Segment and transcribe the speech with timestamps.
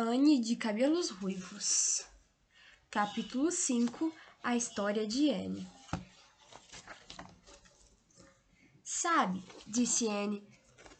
[0.00, 2.06] Anne de cabelos ruivos.
[2.88, 5.68] Capítulo 5 A história de Anne.
[8.84, 10.46] Sabe, disse Anne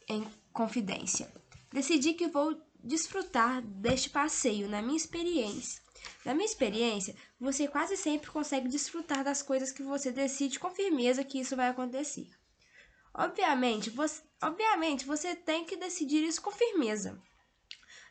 [0.08, 1.32] em confidência,
[1.72, 5.80] decidi que vou desfrutar deste passeio na minha experiência.
[6.24, 11.22] Na minha experiência, você quase sempre consegue desfrutar das coisas que você decide com firmeza
[11.22, 12.28] que isso vai acontecer.
[13.14, 17.16] Obviamente, você, obviamente, você tem que decidir isso com firmeza.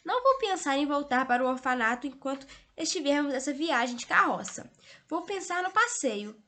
[0.08, 4.72] Não vou pensar em voltar para o orfanato enquanto estivermos nessa viagem de carroça.
[5.10, 6.42] Vou pensar no passeio.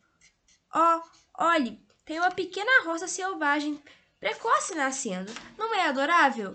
[0.74, 1.02] Oh,
[1.38, 3.84] olhe, tem uma pequena roça selvagem
[4.18, 5.30] precoce nascendo.
[5.58, 6.54] Não é adorável?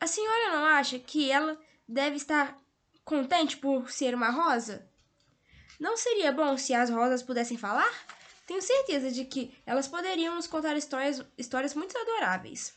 [0.00, 2.58] A senhora não acha que ela deve estar
[3.04, 4.90] contente por ser uma rosa?
[5.78, 7.92] Não seria bom se as rosas pudessem falar?
[8.46, 12.72] Tenho certeza de que elas poderiam nos contar histórias, histórias muito adoráveis.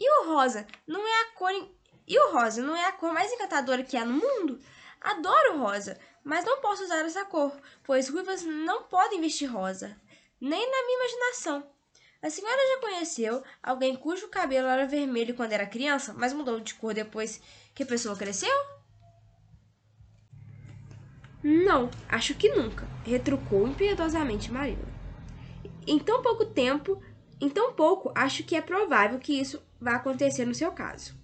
[0.00, 1.77] E o rosa não é a cor
[2.08, 4.58] e o rosa não é a cor mais encantadora que há no mundo?
[5.00, 7.52] Adoro rosa, mas não posso usar essa cor,
[7.84, 9.94] pois ruivas não podem vestir rosa,
[10.40, 11.70] nem na minha imaginação.
[12.20, 16.74] A senhora já conheceu alguém cujo cabelo era vermelho quando era criança, mas mudou de
[16.74, 17.40] cor depois
[17.74, 18.50] que a pessoa cresceu?
[21.42, 24.88] Não, acho que nunca, retrucou impiedosamente Marilla.
[25.86, 27.00] Em tão pouco tempo,
[27.40, 31.17] em tão pouco, acho que é provável que isso vá acontecer no seu caso.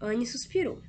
[0.00, 0.80] Anne suspirou.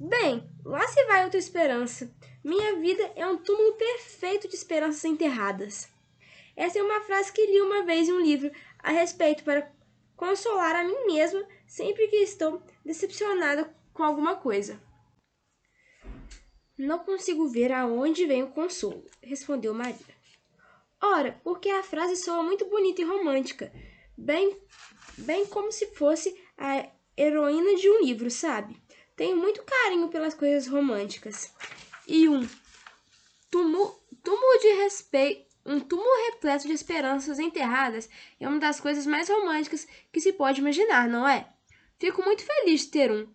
[0.00, 2.12] Bem, lá se vai outra esperança.
[2.42, 5.88] Minha vida é um túmulo perfeito de esperanças enterradas.
[6.56, 9.72] Essa é uma frase que li uma vez em um livro a respeito para
[10.16, 14.80] consolar a mim mesma sempre que estou decepcionada com alguma coisa.
[16.76, 20.14] Não consigo ver aonde vem o consolo, respondeu Maria.
[21.00, 23.72] Ora, porque a frase soa muito bonita e romântica,
[24.16, 24.58] bem,
[25.18, 28.82] bem como se fosse a heroína de um livro, sabe?
[29.16, 31.52] Tenho muito carinho pelas coisas românticas.
[32.06, 32.46] E um
[33.50, 34.00] túmulo,
[34.60, 38.08] de respeito, um túmulo repleto de esperanças enterradas
[38.38, 41.48] é uma das coisas mais românticas que se pode imaginar, não é?
[41.98, 43.32] Fico muito feliz de ter um.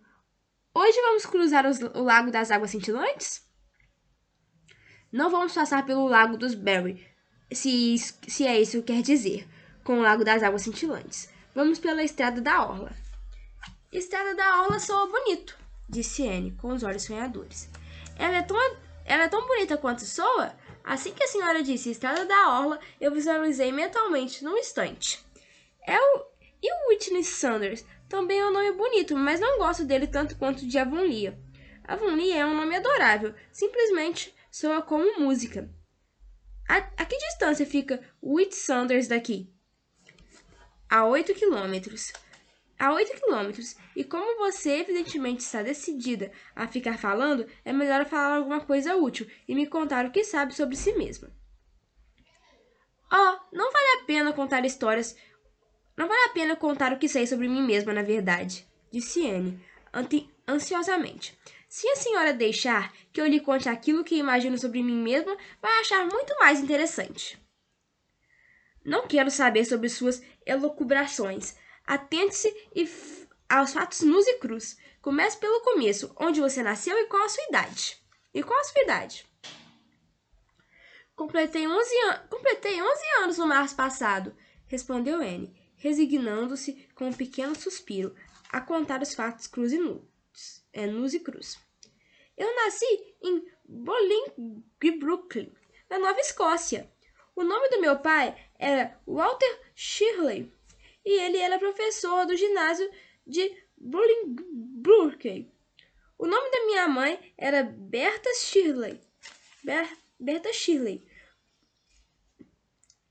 [0.74, 3.44] Hoje vamos cruzar os, o Lago das Águas Cintilantes?
[5.10, 7.04] Não vamos passar pelo Lago dos Berry,
[7.50, 9.48] se, se é isso que quer dizer,
[9.82, 11.28] com o Lago das Águas Cintilantes.
[11.52, 12.94] Vamos pela Estrada da Orla.
[13.92, 15.58] Estrada da Orla soa bonito,
[15.88, 17.68] disse Anne, com os olhos sonhadores.
[18.16, 18.56] Ela é tão,
[19.04, 20.54] ela é tão bonita quanto soa?
[20.84, 25.18] Assim que a senhora disse Estrada da Orla, eu visualizei mentalmente num instante.
[25.84, 26.24] É o,
[26.62, 27.84] e o Whitney Sanders?
[28.08, 31.36] Também é um nome bonito, mas não gosto dele tanto quanto de Avonlea.
[31.82, 35.68] Avonlea é um nome adorável, simplesmente soa como música.
[36.68, 39.52] A, a que distância fica Whit Sanders daqui?
[40.88, 42.12] A oito quilômetros
[42.80, 43.76] a 8 quilômetros.
[43.94, 49.30] E como você evidentemente está decidida a ficar falando, é melhor falar alguma coisa útil
[49.46, 51.30] e me contar o que sabe sobre si mesma.
[53.12, 55.14] Oh, não vale a pena contar histórias.
[55.94, 59.62] Não vale a pena contar o que sei sobre mim mesma, na verdade, disse Anne,
[60.48, 61.38] ansiosamente.
[61.68, 65.80] Se a senhora deixar que eu lhe conte aquilo que imagino sobre mim mesma, vai
[65.80, 67.38] achar muito mais interessante.
[68.82, 71.54] Não quero saber sobre suas elucubrações.
[71.90, 72.54] Atente-se
[73.48, 74.76] aos fatos nus e crus.
[75.02, 78.00] Comece pelo começo, onde você nasceu e qual a sua idade.
[78.32, 79.26] E qual a sua idade?
[81.16, 84.36] Completei 11, an Completei 11 anos no março passado,
[84.68, 88.14] respondeu Anne, resignando-se com um pequeno suspiro
[88.50, 91.58] a contar os fatos crus e nus, é, nus e crus.
[92.38, 92.86] Eu nasci
[93.20, 95.52] em Bolingbrook,
[95.90, 96.88] na Nova Escócia.
[97.34, 100.59] O nome do meu pai era Walter Shirley
[101.10, 102.88] e ele era professor do ginásio
[103.26, 105.50] de Bolingbroke.
[106.16, 109.00] O nome da minha mãe era Berta Shirley.
[109.64, 109.88] Ber
[110.20, 111.04] Berta Shirley.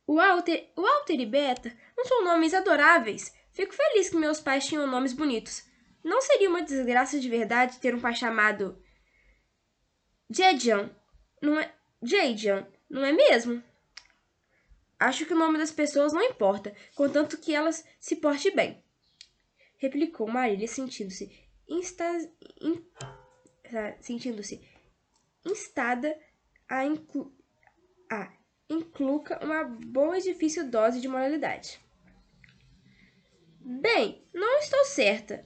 [0.07, 3.33] Walter, Walter e Berta não são nomes adoráveis.
[3.51, 5.63] Fico feliz que meus pais tinham nomes bonitos.
[6.01, 8.81] Não seria uma desgraça de verdade ter um pai chamado
[10.29, 10.89] Jedian,
[11.41, 11.73] não é?
[12.01, 13.61] Jadian, não é mesmo?
[14.99, 18.83] Acho que o nome das pessoas não importa, contanto que elas se portem bem.
[19.77, 21.31] Replicou Marília, sentindo-se
[21.67, 22.05] insta...
[22.59, 22.83] in...
[24.01, 24.61] sentindo-se
[25.45, 26.13] instada
[26.67, 27.33] a, inclu...
[28.11, 28.29] a
[28.69, 31.79] incluca uma boa e difícil dose de moralidade.
[33.61, 35.45] Bem, não estou certa.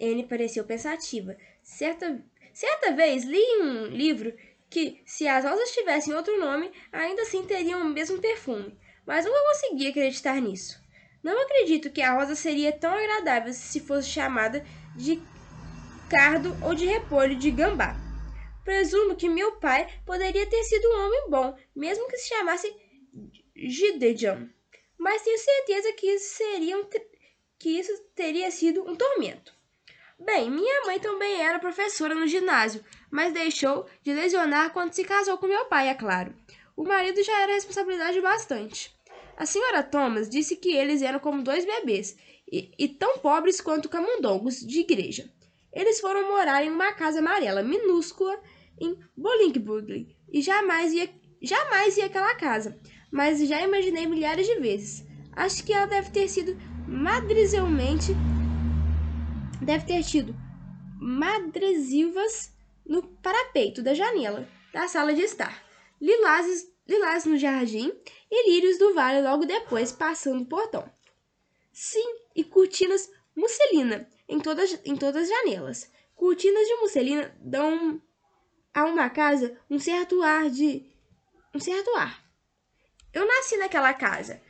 [0.00, 1.36] Anne pareceu pensativa.
[1.62, 4.32] Certa, certa vez li um livro
[4.72, 8.74] que, se as rosas tivessem outro nome, ainda assim teriam o mesmo perfume,
[9.06, 10.80] mas nunca consegui acreditar nisso.
[11.22, 14.64] Não acredito que a rosa seria tão agradável se fosse chamada
[14.96, 15.22] de
[16.08, 17.94] cardo ou de repolho de gambá.
[18.64, 22.74] Presumo que meu pai poderia ter sido um homem bom, mesmo que se chamasse
[23.54, 24.48] Gideon.
[24.98, 26.84] Mas tenho certeza que isso, seria um
[27.58, 29.54] que isso teria sido um tormento.
[30.24, 35.36] Bem, minha mãe também era professora no ginásio, mas deixou de lesionar quando se casou
[35.36, 36.32] com meu pai, é claro.
[36.76, 38.94] O marido já era responsabilidade bastante.
[39.36, 42.16] A senhora Thomas disse que eles eram como dois bebês
[42.50, 45.28] e, e tão pobres quanto camundongos de igreja.
[45.72, 48.40] Eles foram morar em uma casa amarela minúscula
[48.80, 51.10] em Bolingbrook e jamais ia,
[51.42, 52.78] jamais ia àquela casa,
[53.10, 55.04] mas já imaginei milhares de vezes.
[55.32, 58.14] Acho que ela deve ter sido madrizelmente
[59.64, 60.34] deve ter tido
[61.00, 62.52] madresilvas
[62.84, 65.64] no parapeito da janela da sala de estar,
[66.00, 67.92] lilás no jardim
[68.30, 70.90] e lírios do vale logo depois passando o portão.
[71.72, 75.90] Sim, e cortinas musselina em todas, em todas as janelas.
[76.14, 78.00] Cortinas de musselina dão
[78.74, 80.90] a uma casa um certo ar de.
[81.54, 82.22] um certo ar.
[83.12, 84.40] Eu nasci naquela casa.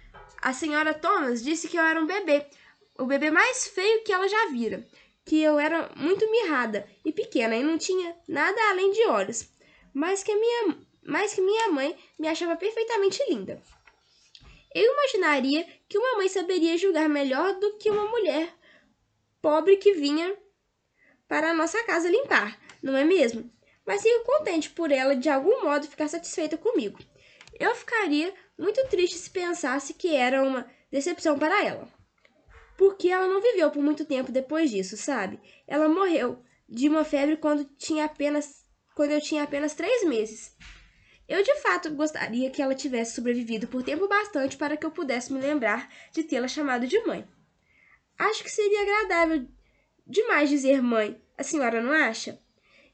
[0.40, 2.46] A senhora Thomas disse que eu era um bebê,
[2.98, 4.86] o bebê mais feio que ela já vira,
[5.24, 9.48] que eu era muito mirrada e pequena e não tinha nada além de olhos,
[9.94, 13.62] mas que minha, mas que minha mãe me achava perfeitamente linda.
[14.74, 18.54] Eu imaginaria que uma mãe saberia julgar melhor do que uma mulher
[19.40, 20.36] pobre que vinha
[21.28, 23.50] para a nossa casa limpar, não é mesmo?
[23.84, 26.98] Mas fico contente por ela de algum modo ficar satisfeita comigo.
[27.58, 31.88] Eu ficaria muito triste se pensasse que era uma decepção para ela.
[32.76, 35.40] Porque ela não viveu por muito tempo depois disso, sabe?
[35.66, 38.62] Ela morreu de uma febre quando tinha apenas
[38.94, 40.54] quando eu tinha apenas três meses.
[41.28, 45.32] Eu de fato gostaria que ela tivesse sobrevivido por tempo bastante para que eu pudesse
[45.32, 47.26] me lembrar de tê-la chamado de mãe.
[48.18, 49.46] Acho que seria agradável
[50.06, 52.38] demais dizer mãe, a senhora não acha?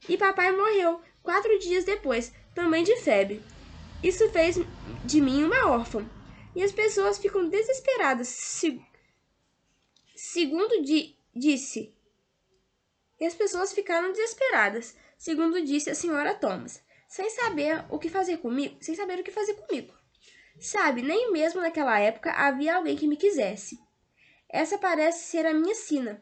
[0.07, 3.43] E papai morreu quatro dias depois, também de febre.
[4.01, 4.57] Isso fez
[5.03, 6.07] de mim uma órfã.
[6.55, 8.81] E as pessoas ficam desesperadas, se...
[10.19, 11.17] segundo di...
[11.33, 11.95] disse.
[13.17, 18.37] E as pessoas ficaram desesperadas, segundo disse a senhora Thomas, sem saber o que fazer
[18.37, 19.93] comigo, sem saber o que fazer comigo.
[20.59, 23.79] Sabe, nem mesmo naquela época havia alguém que me quisesse.
[24.49, 26.21] Essa parece ser a minha sina.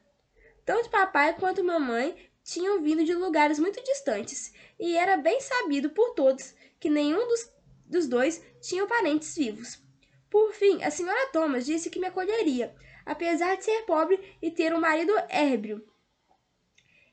[0.63, 6.13] Tanto papai quanto mamãe tinham vindo de lugares muito distantes, e era bem sabido por
[6.13, 7.51] todos que nenhum dos,
[7.87, 9.81] dos dois tinha parentes vivos.
[10.29, 12.75] Por fim, a senhora Thomas disse que me acolheria,
[13.07, 15.83] apesar de ser pobre e ter um marido érbio.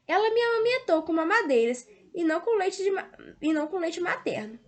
[0.06, 2.91] Ela me amamentou com mamadeiras e não com leite, de,
[3.41, 4.58] e não com leite materno.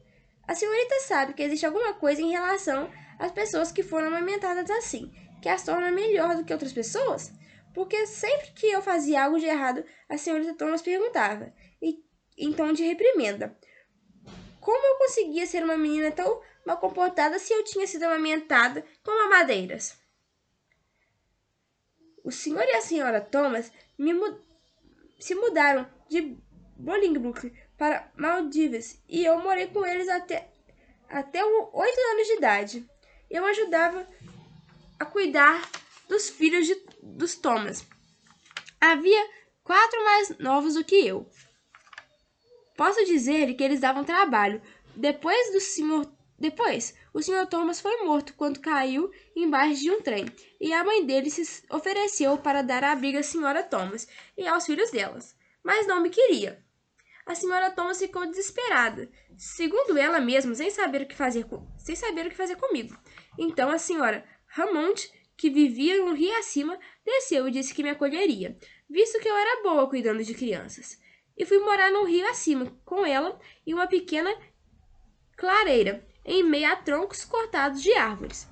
[0.48, 5.12] A senhorita sabe que existe alguma coisa em relação às pessoas que foram amamentadas assim,
[5.42, 7.32] que as torna melhor do que outras pessoas?
[7.76, 11.52] porque sempre que eu fazia algo de errado, a senhorita Thomas perguntava,
[11.82, 12.02] e,
[12.38, 13.54] em tom de reprimenda.
[14.58, 19.14] Como eu conseguia ser uma menina tão mal comportada se eu tinha sido amamentada com
[19.14, 19.94] mamadeiras?
[22.26, 24.36] O senhor e a senhora Thomas mu
[25.16, 26.36] se mudaram de
[26.76, 30.50] Bolingbrook para Maldivas e eu morei com eles até,
[31.08, 32.90] até oito anos de idade.
[33.30, 34.08] Eu ajudava
[34.98, 35.70] a cuidar
[36.08, 37.86] dos filhos de, dos Thomas.
[38.80, 39.30] Havia
[39.62, 41.30] quatro mais novos do que eu.
[42.76, 44.60] Posso dizer que eles davam trabalho.
[44.96, 46.04] Depois do senhor
[46.38, 47.46] depois, o Sr.
[47.46, 50.26] Thomas foi morto quando caiu embaixo de um trem,
[50.60, 53.62] e a mãe dele se ofereceu para dar abrigo à Sra.
[53.62, 56.62] Thomas e aos filhos delas, mas não me queria.
[57.24, 57.70] A Sra.
[57.70, 61.46] Thomas ficou desesperada, segundo ela mesma, sem saber o que fazer,
[61.78, 62.96] sem saber o que fazer comigo.
[63.38, 64.24] Então a Sra.
[64.46, 68.56] Ramont que vivia no rio acima, desceu e disse que me acolheria,
[68.88, 70.98] visto que eu era boa cuidando de crianças.
[71.36, 74.34] E fui morar no rio acima, com ela e uma pequena
[75.36, 78.48] clareira, em meio a troncos cortados de árvores.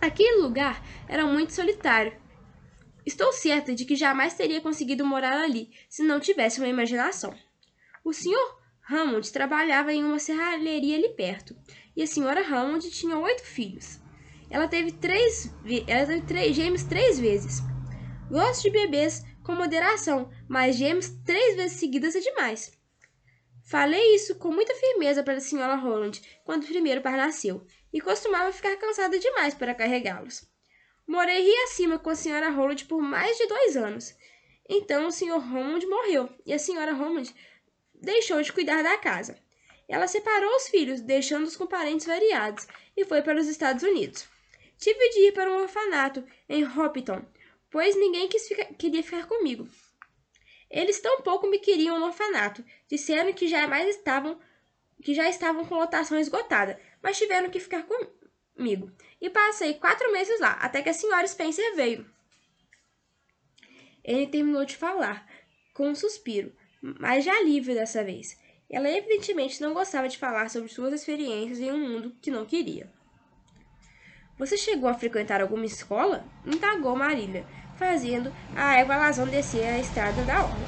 [0.00, 2.20] Aquele lugar era muito solitário.
[3.04, 7.34] Estou certa de que jamais teria conseguido morar ali se não tivesse uma imaginação.
[8.04, 8.56] O Sr.
[8.90, 11.56] Hammond trabalhava em uma serralheria ali perto,
[11.94, 12.40] e a Sra.
[12.40, 14.00] Hammond tinha oito filhos.
[14.50, 15.54] Ela teve três,
[15.86, 17.60] ela teve três gêmeos três vezes.
[18.30, 22.72] Gosto de bebês com moderação, mas gêmeos três vezes seguidas é demais.
[23.64, 28.00] Falei isso com muita firmeza para a senhora Holland quando o primeiro par nasceu, e
[28.00, 30.44] costumava ficar cansada demais para carregá-los.
[31.06, 34.14] Morei rio acima com a senhora Holland por mais de dois anos.
[34.68, 37.34] Então o senhor Holland morreu e a senhora Holland
[37.94, 39.38] deixou de cuidar da casa.
[39.88, 42.66] Ela separou os filhos, deixando-os com parentes variados,
[42.96, 44.26] e foi para os Estados Unidos.
[44.78, 47.24] Tive de ir para um orfanato em Hopton,
[47.70, 49.68] pois ninguém ficar, queria ficar comigo.
[50.72, 54.40] Eles tampouco me queriam no orfanato, disseram que jamais estavam
[55.02, 57.84] que já estavam com lotação esgotada, mas tiveram que ficar
[58.54, 58.90] comigo.
[59.20, 62.08] E passei quatro meses lá, até que a senhora Spencer veio.
[64.04, 65.28] Ele terminou de falar,
[65.74, 68.38] com um suspiro, mas de alívio dessa vez.
[68.70, 72.90] Ela evidentemente não gostava de falar sobre suas experiências em um mundo que não queria.
[74.38, 76.24] Você chegou a frequentar alguma escola?
[76.46, 77.44] Indagou Marília,
[77.82, 80.66] fazendo a égua Lazão descer a estrada da orla.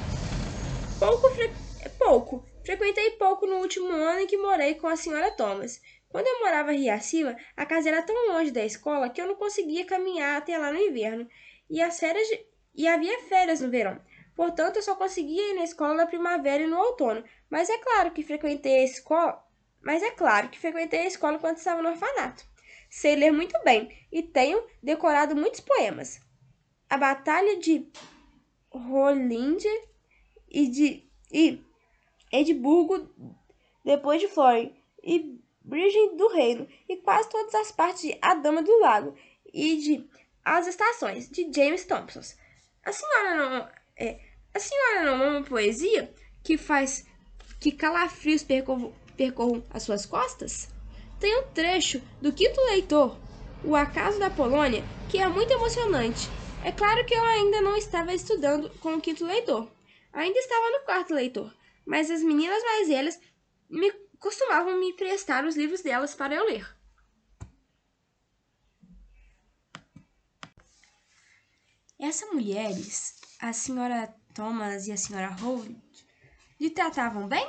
[0.99, 1.49] Pouco, fre...
[1.97, 2.45] pouco.
[2.65, 5.81] Frequentei pouco no último ano em que morei com a senhora Thomas.
[6.09, 9.35] Quando eu morava em Riaciba, a casa era tão longe da escola que eu não
[9.35, 11.25] conseguia caminhar até lá no inverno,
[11.69, 12.45] e, as férias de...
[12.75, 13.97] e havia férias no verão.
[14.35, 17.23] Portanto, eu só conseguia ir na escola na primavera e no outono.
[17.49, 19.41] Mas é claro que frequentei a escola.
[19.81, 22.43] Mas é claro que frequentei a escola quando estava no orfanato.
[22.89, 26.19] Sei ler muito bem e tenho decorado muitos poemas.
[26.89, 27.87] A Batalha de
[28.71, 29.67] Rolinde
[30.49, 31.61] e de e
[32.31, 33.09] Edimburgo,
[33.83, 34.73] depois de Florin
[35.03, 39.15] e Virgem do Reino e quase todas as partes de A Dama do Lago
[39.53, 40.09] e de
[40.43, 42.21] As Estações, de James Thompson.
[42.85, 44.19] A senhora não é,
[44.53, 46.13] a senhora não ama uma poesia
[46.43, 47.05] que faz
[47.59, 50.69] que calafrios percorram as suas costas?
[51.19, 53.17] Tem um trecho do quinto leitor,
[53.63, 56.29] O Acaso da Polônia, que é muito emocionante.
[56.65, 59.71] É claro que eu ainda não estava estudando com o quinto leitor.
[60.11, 61.55] Ainda estava no quarto leitor,
[61.85, 63.19] mas as meninas mais velhas
[63.69, 66.67] me costumavam me prestar os livros delas para eu ler.
[71.99, 75.69] Essas mulheres a senhora Thomas e a senhora Holt
[76.59, 77.47] lhe tratavam bem?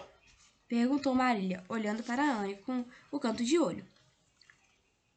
[0.68, 3.88] Perguntou Marília, olhando para Anne com o canto de olho.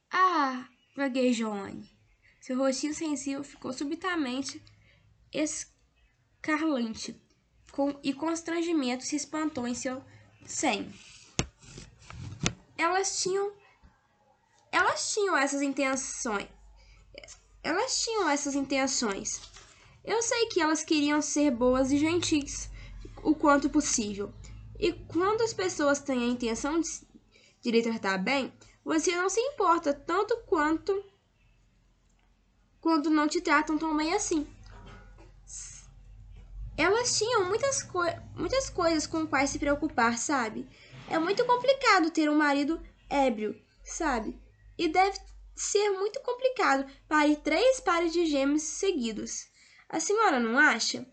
[0.09, 1.98] Ah, gaguejou Anne.
[2.49, 4.59] Seu rostinho sensível ficou subitamente
[5.31, 7.15] escarlante
[7.71, 10.03] com, e constrangimento se espantou em seu
[10.47, 10.91] senho.
[12.75, 13.53] Elas tinham
[14.71, 16.47] elas tinham essas intenções.
[17.61, 19.39] Elas tinham essas intenções.
[20.03, 22.67] Eu sei que elas queriam ser boas e gentis
[23.21, 24.33] o quanto possível.
[24.79, 26.89] E quando as pessoas têm a intenção de,
[27.61, 28.51] de lhe tratar bem,
[28.83, 31.07] você não se importa tanto quanto
[32.81, 34.47] quando não te tratam tão bem assim.
[36.77, 37.99] Elas tinham muitas, co
[38.35, 40.67] muitas coisas com quais se preocupar, sabe?
[41.09, 44.39] É muito complicado ter um marido ébrio, sabe?
[44.77, 45.19] E deve
[45.55, 49.49] ser muito complicado parir três pares de gêmeos seguidos.
[49.89, 51.05] A senhora não acha?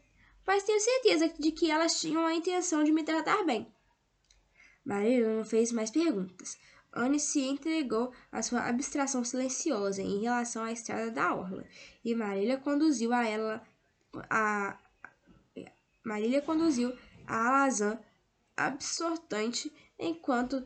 [0.47, 3.67] Mas tenho certeza de que elas tinham a intenção de me tratar bem.
[4.85, 6.57] Marília não fez mais perguntas.
[6.97, 11.65] Anne se entregou à sua abstração silenciosa em relação à estrada da orla,
[12.05, 13.63] e Marília conduziu a ela
[14.31, 14.79] a
[16.03, 17.99] Marília conduziu a alazã
[18.57, 20.65] absortante enquanto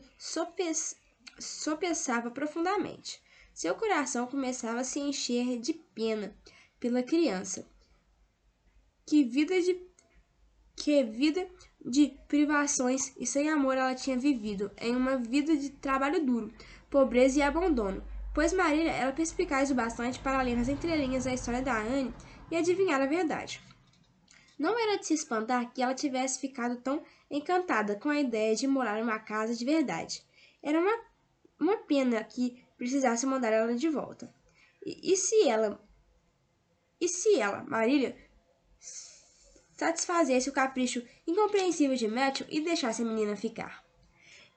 [1.37, 3.21] sopeçava profundamente.
[3.53, 6.33] Seu coração começava a se encher de pena
[6.79, 7.67] pela criança,
[9.05, 9.85] que vida de
[10.75, 11.49] que vida
[11.85, 16.53] de privações e sem amor ela tinha vivido, em uma vida de trabalho duro,
[16.89, 18.03] pobreza e abandono.
[18.33, 22.13] Pois Marília era perspicaz o bastante para ler nas entrelinhas a história da Anne
[22.49, 23.61] e adivinhar a verdade.
[24.57, 28.67] Não era de se espantar que ela tivesse ficado tão encantada com a ideia de
[28.67, 30.23] morar em uma casa de verdade.
[30.61, 30.99] Era uma,
[31.59, 34.33] uma pena que precisasse mandar ela de volta.
[34.85, 35.83] E, e se ela.
[36.99, 38.15] E se ela, Marília,
[39.81, 43.83] satisfazesse o capricho incompreensível de Matthew e deixasse a menina ficar.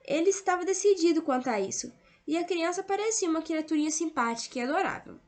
[0.04, 1.90] Ele estava decidido quanto a isso,
[2.26, 5.18] e a criança parecia uma criaturinha simpática e adorável.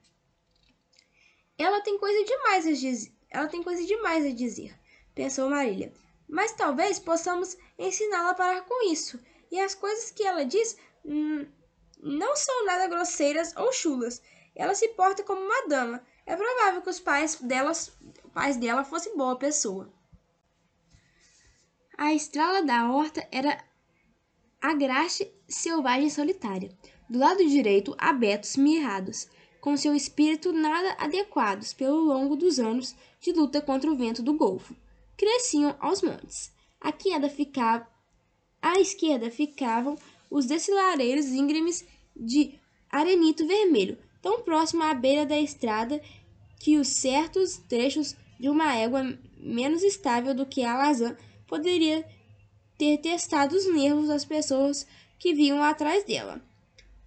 [1.56, 4.78] Ela tem coisa demais a dizer, ela tem coisa demais a dizer,
[5.14, 5.90] pensou Marília.
[6.28, 9.18] Mas talvez possamos ensiná-la a parar com isso.
[9.50, 11.46] E as coisas que ela diz hum,
[12.02, 14.20] não são nada grosseiras ou chulas.
[14.56, 16.02] Ela se porta como uma dama.
[16.24, 17.92] É provável que os pais delas
[18.32, 19.92] pais dela fosse boa pessoa.
[21.96, 23.62] A estrela da horta era
[24.60, 26.76] a graxa selvagem solitária.
[27.08, 29.28] Do lado direito, abetos mirrados,
[29.60, 34.34] com seu espírito nada adequados pelo longo dos anos de luta contra o vento do
[34.34, 34.76] Golfo,
[35.16, 36.52] cresciam aos montes.
[36.80, 37.88] À queda ficava,
[38.60, 39.96] à esquerda ficavam
[40.30, 42.58] os desfilareiros íngremes de
[42.90, 46.00] arenito vermelho, tão próximo à beira da estrada
[46.58, 52.04] que os certos trechos de uma égua menos estável do que a Lazan poderia
[52.78, 54.86] ter testado os nervos das pessoas
[55.18, 56.40] que vinham atrás dela.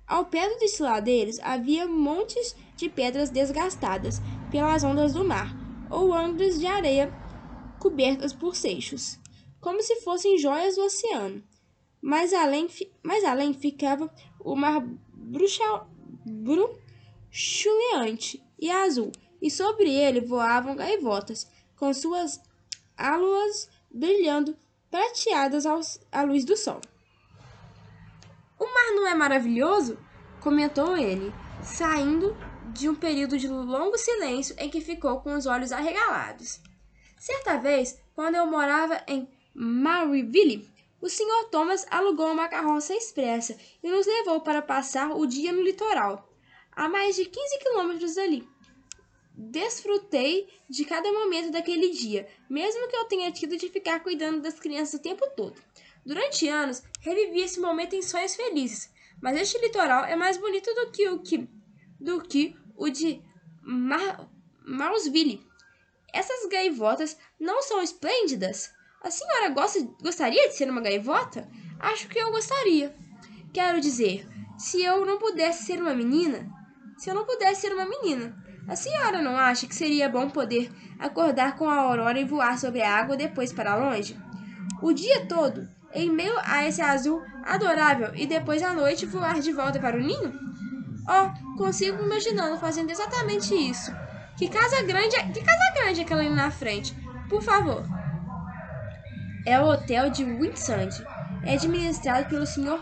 [0.07, 5.55] Ao pé dos desfiladeiros havia montes de pedras desgastadas pelas ondas do mar,
[5.89, 7.13] ou ângulos de areia
[7.79, 9.19] cobertas por seixos,
[9.61, 11.43] como se fossem joias do oceano.
[12.01, 12.67] Mais além,
[13.03, 15.63] mais além ficava o mar bruxa,
[17.29, 22.41] bruxuleante e azul, e sobre ele voavam gaivotas, com suas
[22.97, 24.57] áluas brilhando
[24.91, 26.81] prateadas aos, à luz do sol.
[28.59, 29.97] O mar não é maravilhoso?
[30.41, 32.35] comentou ele, saindo
[32.73, 36.61] de um período de longo silêncio em que ficou com os olhos arregalados.
[37.17, 40.69] Certa vez, quando eu morava em Maryville,
[41.01, 41.49] o Sr.
[41.51, 46.28] Thomas alugou uma carroça expressa e nos levou para passar o dia no litoral,
[46.79, 48.47] a mais de 15 quilômetros dali.
[49.35, 54.57] Desfrutei de cada momento daquele dia, mesmo que eu tenha tido de ficar cuidando das
[54.57, 55.61] crianças o tempo todo.
[56.05, 58.89] Durante anos, revivi esse momento em sonhos felizes,
[59.21, 61.49] mas este litoral é mais bonito do que o que
[61.99, 63.21] do que o de
[63.61, 64.29] Mar.
[66.13, 68.71] Essas gaivotas não são esplêndidas?
[69.01, 71.45] A senhora gosta, gostaria de ser uma gaivota?
[71.77, 72.95] Acho que eu gostaria.
[73.53, 74.25] Quero dizer,
[74.57, 76.57] se eu não pudesse ser uma menina,
[76.99, 78.35] se eu não pudesse ser uma menina,
[78.67, 82.81] a senhora não acha que seria bom poder acordar com a aurora e voar sobre
[82.81, 84.19] a água depois para longe?
[84.81, 89.53] O dia todo, em meio a esse azul adorável, e depois à noite voar de
[89.53, 90.37] volta para o ninho?
[91.07, 93.95] Oh, consigo imaginando fazendo exatamente isso.
[94.37, 96.93] Que casa grande é, que casa grande é aquela ali na frente?
[97.29, 97.85] Por favor.
[99.45, 101.01] É o hotel de Windsand.
[101.45, 102.77] É administrado pelo Sr.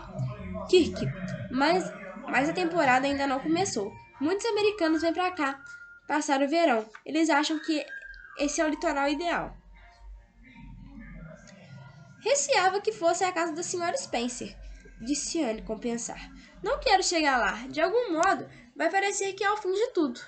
[0.68, 1.06] Kirk,
[1.52, 1.88] mas,
[2.28, 3.92] mas a temporada ainda não começou.
[4.20, 5.62] Muitos americanos vêm para cá
[6.06, 6.88] passar o verão.
[7.04, 7.84] Eles acham que
[8.38, 9.56] esse é o litoral ideal.
[12.20, 13.96] Receava que fosse a casa da Sra.
[13.96, 14.56] Spencer,
[15.00, 16.30] disse Anne com pensar.
[16.62, 17.66] Não quero chegar lá.
[17.68, 20.20] De algum modo, vai parecer que é o fim de tudo.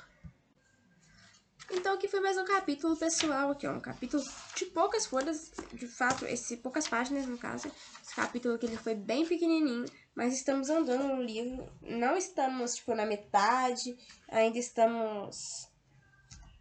[1.72, 4.22] Então aqui foi mais um capítulo pessoal aqui, ó, um capítulo
[4.56, 7.70] de poucas folhas, de fato, esse poucas páginas no caso.
[8.02, 12.94] Esse capítulo aqui ele foi bem pequenininho, mas estamos andando no livro, não estamos tipo
[12.94, 13.96] na metade,
[14.28, 15.68] ainda estamos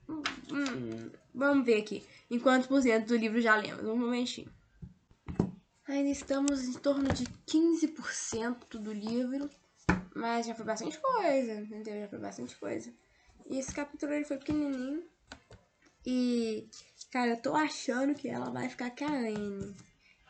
[0.08, 4.52] hum, vamos ver aqui, em quantos por cento do livro já lemos, um momentinho.
[5.88, 9.50] Ainda estamos em torno de 15% do livro.
[10.16, 12.02] Mas já foi bastante coisa, entendeu?
[12.02, 12.94] Já foi bastante coisa.
[13.50, 15.04] E esse capítulo ele foi pequenininho.
[16.06, 16.70] E,
[17.12, 19.76] cara, eu tô achando que ela vai ficar com a Anne.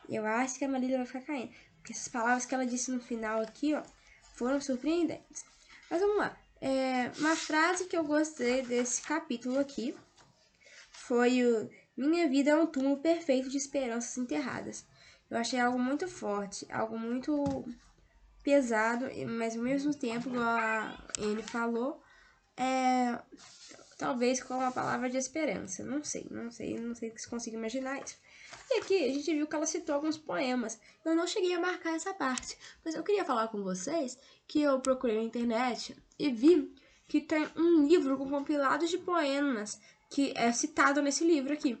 [0.08, 1.54] Eu acho que a Marília vai ficar com a Anne.
[1.76, 3.82] Porque essas palavras que ela disse no final aqui, ó,
[4.34, 5.44] foram surpreendentes.
[5.90, 6.36] Mas vamos lá.
[6.60, 9.94] É, uma frase que eu gostei desse capítulo aqui
[10.90, 14.86] foi o Minha vida é um túmulo perfeito de esperanças enterradas.
[15.30, 17.64] Eu achei algo muito forte, algo muito
[18.42, 19.06] pesado,
[19.38, 22.02] mas ao mesmo tempo, igual a ele falou,
[22.60, 23.18] é,
[23.96, 25.82] talvez com uma palavra de esperança.
[25.82, 28.16] Não sei, não sei, não sei se consigo imaginar isso.
[28.70, 30.78] E aqui a gente viu que ela citou alguns poemas.
[31.04, 34.78] Eu não cheguei a marcar essa parte, mas eu queria falar com vocês que eu
[34.80, 36.74] procurei na internet e vi
[37.08, 41.78] que tem um livro com compilados de poemas que é citado nesse livro aqui.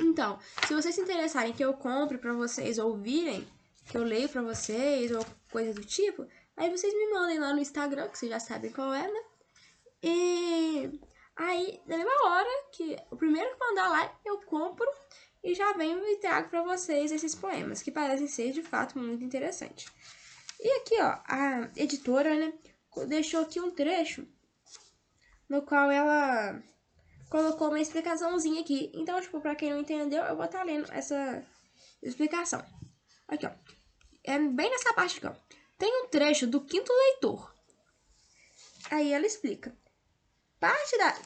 [0.00, 3.46] Então, se vocês se interessarem que eu compre para vocês ouvirem,
[3.86, 7.60] que eu leio para vocês ou coisa do tipo, aí vocês me mandem lá no
[7.60, 9.29] Instagram, que vocês já sabem qual é, né?
[10.02, 11.00] E
[11.36, 14.86] aí, na mesma hora que o primeiro que mandar lá, eu compro
[15.42, 19.24] e já venho e trago para vocês esses poemas, que parecem ser de fato muito
[19.24, 19.90] interessantes.
[20.58, 22.52] E aqui, ó, a editora, né,
[23.08, 24.26] deixou aqui um trecho
[25.48, 26.62] no qual ela
[27.30, 28.92] colocou uma explicaçãozinha aqui.
[28.94, 31.42] Então, tipo, pra quem não entendeu, eu vou estar tá lendo essa
[32.02, 32.62] explicação.
[33.26, 33.50] Aqui, ó.
[34.24, 35.56] É bem nessa parte aqui, ó.
[35.78, 37.54] Tem um trecho do quinto leitor.
[38.90, 39.74] Aí ela explica.
[40.60, 41.16] Parte, da,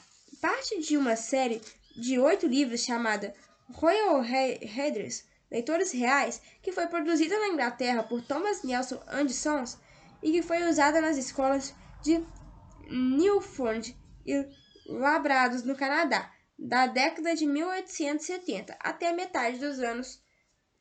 [0.41, 1.61] parte de uma série
[1.97, 3.35] de oito livros chamada
[3.73, 9.65] Royal Headers, Leitores Reais, que foi produzida na Inglaterra por Thomas Nelson Anderson
[10.23, 12.25] e que foi usada nas escolas de
[12.89, 14.47] Newfoundland e
[14.87, 20.23] labrados no Canadá, da década de 1870 até metade dos anos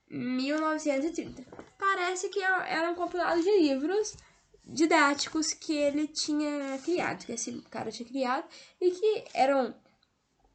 [0.09, 1.43] 1930.
[1.79, 4.15] Parece que era um compilado de livros
[4.63, 8.47] didáticos que ele tinha criado, que esse cara tinha criado,
[8.79, 9.75] e que eram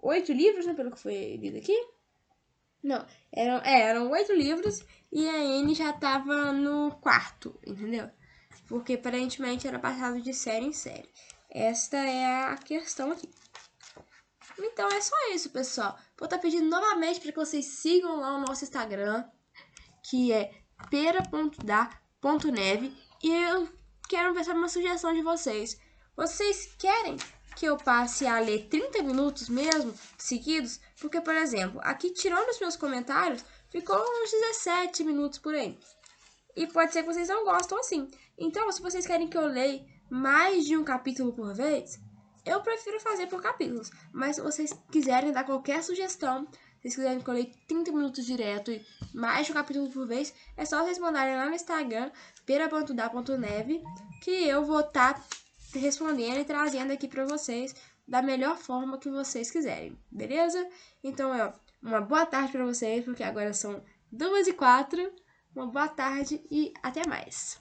[0.01, 1.77] oito livros, né, pelo que foi lido aqui.
[2.83, 8.09] Não, eram, é, eram oito livros e a Anne já tava no quarto, entendeu?
[8.69, 11.09] Porque aparentemente era passado de série em série.
[11.51, 13.29] Esta é a questão aqui.
[14.59, 15.99] Então é só isso, pessoal.
[16.17, 19.25] Vou estar tá pedindo novamente para que vocês sigam lá o nosso Instagram,
[20.03, 20.53] que é
[20.91, 22.97] pera.da.neve.
[23.23, 23.69] E eu
[24.09, 25.79] quero ver uma sugestão de vocês.
[26.17, 27.17] Vocês querem
[27.55, 32.59] que eu passe a ler 30 minutos mesmo, seguidos, porque, por exemplo, aqui tirando os
[32.59, 35.79] meus comentários, ficou uns 17 minutos por aí.
[36.57, 38.11] E pode ser que vocês não gostam assim.
[38.37, 42.01] Então, se vocês querem que eu leia mais de um capítulo por vez,
[42.45, 43.91] eu prefiro fazer por capítulos.
[44.13, 46.49] Mas se vocês quiserem dar qualquer sugestão,
[46.81, 50.33] vocês quiserem que eu leia 30 minutos direto e mais de um capítulo por vez,
[50.57, 52.11] é só vocês mandarem lá no Instagram,
[52.47, 53.83] pera.da.neve,
[54.23, 55.25] que eu vou estar tá
[55.75, 57.75] respondendo e trazendo aqui para vocês
[58.07, 60.67] da melhor forma que vocês quiserem, beleza?
[61.05, 65.13] Então, é uma boa tarde para vocês, porque agora são duas e quatro.
[65.55, 67.59] Uma boa tarde e até mais.